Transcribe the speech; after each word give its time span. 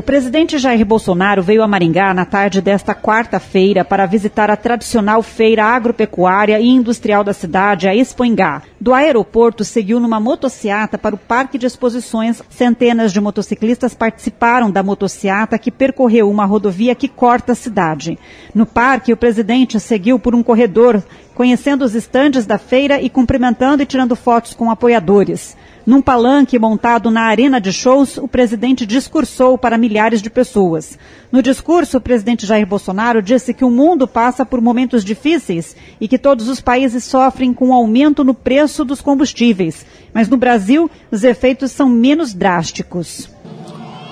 O 0.00 0.02
presidente 0.02 0.56
Jair 0.56 0.82
Bolsonaro 0.82 1.42
veio 1.42 1.62
a 1.62 1.68
Maringá 1.68 2.14
na 2.14 2.24
tarde 2.24 2.62
desta 2.62 2.94
quarta-feira 2.94 3.84
para 3.84 4.06
visitar 4.06 4.50
a 4.50 4.56
tradicional 4.56 5.22
feira 5.22 5.62
agropecuária 5.62 6.58
e 6.58 6.66
industrial 6.66 7.22
da 7.22 7.34
cidade, 7.34 7.86
a 7.86 7.94
Expoingá. 7.94 8.62
Do 8.80 8.94
aeroporto, 8.94 9.62
seguiu 9.62 10.00
numa 10.00 10.18
motociata 10.18 10.96
para 10.96 11.14
o 11.14 11.18
Parque 11.18 11.58
de 11.58 11.66
Exposições. 11.66 12.42
Centenas 12.48 13.12
de 13.12 13.20
motociclistas 13.20 13.92
participaram 13.92 14.70
da 14.70 14.82
motociata 14.82 15.58
que 15.58 15.70
percorreu 15.70 16.30
uma 16.30 16.46
rodovia 16.46 16.94
que 16.94 17.06
corta 17.06 17.52
a 17.52 17.54
cidade. 17.54 18.18
No 18.54 18.64
parque, 18.64 19.12
o 19.12 19.18
presidente 19.18 19.78
seguiu 19.78 20.18
por 20.18 20.34
um 20.34 20.42
corredor, 20.42 21.04
conhecendo 21.40 21.86
os 21.86 21.94
estandes 21.94 22.44
da 22.44 22.58
feira 22.58 23.00
e 23.00 23.08
cumprimentando 23.08 23.82
e 23.82 23.86
tirando 23.86 24.14
fotos 24.14 24.52
com 24.52 24.70
apoiadores. 24.70 25.56
Num 25.86 26.02
palanque 26.02 26.58
montado 26.58 27.10
na 27.10 27.22
arena 27.22 27.58
de 27.58 27.72
shows, 27.72 28.18
o 28.18 28.28
presidente 28.28 28.84
discursou 28.84 29.56
para 29.56 29.78
milhares 29.78 30.20
de 30.20 30.28
pessoas. 30.28 30.98
No 31.32 31.40
discurso, 31.42 31.96
o 31.96 32.00
presidente 32.00 32.44
Jair 32.44 32.66
Bolsonaro 32.66 33.22
disse 33.22 33.54
que 33.54 33.64
o 33.64 33.70
mundo 33.70 34.06
passa 34.06 34.44
por 34.44 34.60
momentos 34.60 35.02
difíceis 35.02 35.74
e 35.98 36.06
que 36.06 36.18
todos 36.18 36.46
os 36.46 36.60
países 36.60 37.04
sofrem 37.04 37.54
com 37.54 37.70
o 37.70 37.72
aumento 37.72 38.22
no 38.22 38.34
preço 38.34 38.84
dos 38.84 39.00
combustíveis. 39.00 39.86
Mas 40.12 40.28
no 40.28 40.36
Brasil, 40.36 40.90
os 41.10 41.24
efeitos 41.24 41.72
são 41.72 41.88
menos 41.88 42.34
drásticos. 42.34 43.30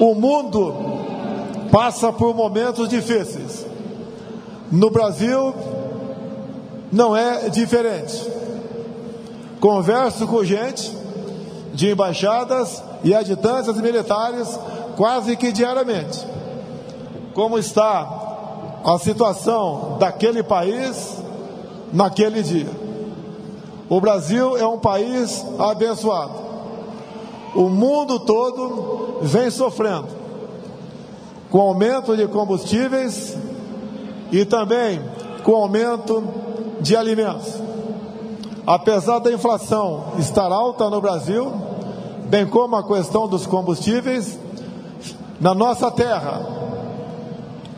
O 0.00 0.14
mundo 0.14 0.74
passa 1.70 2.10
por 2.10 2.34
momentos 2.34 2.88
difíceis. 2.88 3.66
No 4.72 4.90
Brasil, 4.90 5.52
não 6.90 7.16
é 7.16 7.48
diferente. 7.48 8.30
Converso 9.60 10.26
com 10.26 10.44
gente 10.44 10.96
de 11.74 11.90
embaixadas 11.90 12.82
e 13.04 13.14
adjutâncias 13.14 13.76
militares 13.80 14.58
quase 14.96 15.36
que 15.36 15.52
diariamente. 15.52 16.26
Como 17.34 17.58
está 17.58 18.80
a 18.84 18.98
situação 18.98 19.96
daquele 19.98 20.42
país 20.42 21.16
naquele 21.92 22.42
dia? 22.42 22.70
O 23.88 24.00
Brasil 24.00 24.56
é 24.56 24.66
um 24.66 24.78
país 24.78 25.44
abençoado. 25.58 26.34
O 27.54 27.68
mundo 27.68 28.20
todo 28.20 29.18
vem 29.22 29.50
sofrendo 29.50 30.08
com 31.50 31.60
aumento 31.60 32.16
de 32.16 32.26
combustíveis 32.28 33.36
e 34.30 34.44
também 34.44 35.00
com 35.42 35.54
aumento 35.54 36.22
de 36.80 36.96
alimentos. 36.96 37.54
Apesar 38.66 39.18
da 39.18 39.32
inflação 39.32 40.12
estar 40.18 40.52
alta 40.52 40.90
no 40.90 41.00
Brasil, 41.00 41.50
bem 42.28 42.46
como 42.46 42.76
a 42.76 42.86
questão 42.86 43.26
dos 43.26 43.46
combustíveis, 43.46 44.38
na 45.40 45.54
nossa 45.54 45.90
terra, 45.90 46.40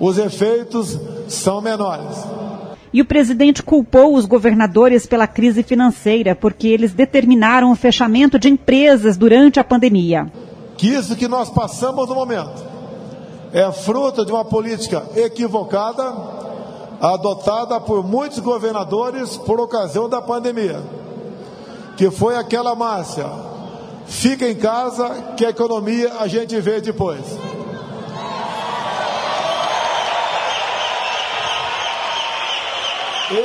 os 0.00 0.18
efeitos 0.18 0.98
são 1.28 1.60
menores. 1.60 2.16
E 2.92 3.00
o 3.00 3.04
presidente 3.04 3.62
culpou 3.62 4.16
os 4.16 4.26
governadores 4.26 5.06
pela 5.06 5.28
crise 5.28 5.62
financeira, 5.62 6.34
porque 6.34 6.66
eles 6.66 6.92
determinaram 6.92 7.70
o 7.70 7.76
fechamento 7.76 8.36
de 8.36 8.48
empresas 8.48 9.16
durante 9.16 9.60
a 9.60 9.64
pandemia. 9.64 10.26
Que 10.76 10.88
isso 10.88 11.14
que 11.14 11.28
nós 11.28 11.50
passamos 11.50 12.08
no 12.08 12.14
momento 12.16 12.70
é 13.52 13.70
fruto 13.70 14.24
de 14.24 14.32
uma 14.32 14.44
política 14.44 15.04
equivocada 15.14 16.39
adotada 17.00 17.80
por 17.80 18.02
muitos 18.04 18.38
governadores 18.38 19.36
por 19.36 19.60
ocasião 19.60 20.08
da 20.08 20.20
pandemia, 20.20 20.82
que 21.96 22.10
foi 22.10 22.36
aquela 22.36 22.74
márcia 22.74 23.50
Fica 24.10 24.46
em 24.46 24.56
casa 24.56 25.34
que 25.36 25.46
a 25.46 25.50
economia 25.50 26.14
a 26.18 26.26
gente 26.26 26.60
vê 26.60 26.80
depois. 26.80 27.24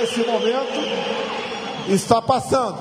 Esse 0.01 0.19
momento 0.21 1.87
está 1.87 2.19
passando. 2.19 2.79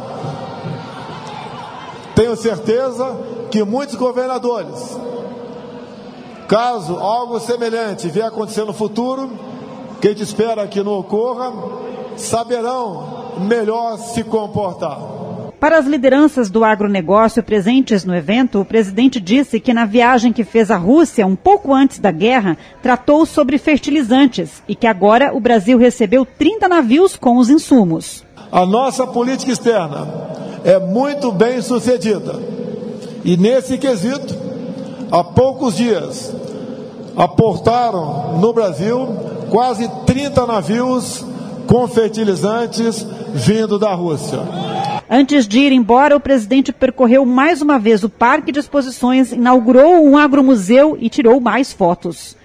Tenho 2.16 2.34
certeza 2.37 3.19
que 3.50 3.62
muitos 3.62 3.97
governadores, 3.97 4.97
caso 6.49 6.97
algo 6.97 7.38
semelhante 7.38 8.09
vier 8.09 8.26
acontecer 8.26 8.65
no 8.65 8.72
futuro, 8.72 9.31
que 10.12 10.22
espera 10.22 10.66
que 10.66 10.82
não 10.82 10.98
ocorra, 10.98 11.53
saberão 12.16 13.38
melhor 13.41 13.97
se 13.97 14.22
comportar. 14.22 14.98
Para 15.59 15.78
as 15.78 15.87
lideranças 15.87 16.50
do 16.50 16.62
agronegócio 16.62 17.42
presentes 17.42 18.04
no 18.04 18.14
evento, 18.14 18.60
o 18.60 18.64
presidente 18.66 19.19
disse 19.19 19.59
que 19.59 19.72
na 19.72 19.87
viagem 19.87 20.31
que 20.31 20.44
fez 20.44 20.70
à 20.70 20.76
Rússia 20.76 21.26
um 21.26 21.34
pouco 21.34 21.72
antes 21.72 21.98
da 21.98 22.10
guerra, 22.10 22.59
tratou 22.82 23.25
sobre 23.25 23.56
fertilizantes 23.56 24.62
e 24.69 24.75
que 24.75 24.87
agora 24.87 25.34
o 25.34 25.41
Brasil 25.41 25.78
recebeu 25.78 26.26
30 26.26 26.69
navios 26.69 27.16
com 27.16 27.38
os 27.38 27.48
insumos. 27.48 28.26
A 28.53 28.66
nossa 28.66 29.06
política 29.06 29.53
externa 29.53 30.06
é 30.64 30.78
muito 30.78 31.32
bem 31.32 31.62
sucedida. 31.62 32.38
E 33.25 33.38
nesse 33.38 33.78
quesito, 33.78 34.34
há 35.10 35.25
poucos 35.25 35.76
dias, 35.76 36.34
aportaram 37.16 38.38
no 38.38 38.53
Brasil 38.53 39.34
quase 39.50 39.88
30 40.06 40.47
navios 40.47 41.25
com 41.66 41.87
fertilizantes 41.88 43.06
vindo 43.34 43.78
da 43.78 43.94
Rússia. 43.94 44.41
Antes 45.09 45.47
de 45.47 45.59
ir 45.60 45.72
embora, 45.72 46.16
o 46.16 46.21
presidente 46.21 46.72
percorreu 46.72 47.27
mais 47.27 47.60
uma 47.60 47.78
vez 47.78 48.03
o 48.05 48.09
parque 48.09 48.50
de 48.50 48.60
exposições, 48.60 49.32
inaugurou 49.32 50.05
um 50.05 50.16
agromuseu 50.16 50.97
e 50.99 51.09
tirou 51.09 51.41
mais 51.41 51.72
fotos. 51.72 52.37